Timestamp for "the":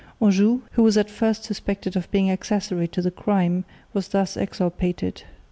3.03-3.11